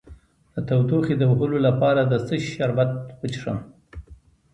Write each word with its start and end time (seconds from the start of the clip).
د 0.53 0.55
تودوخې 0.67 1.15
د 1.17 1.23
وهلو 1.31 1.57
لپاره 1.67 2.01
د 2.05 2.13
څه 2.25 2.35
شي 2.41 2.49
شربت 2.57 2.89
وڅښم؟ 3.19 3.57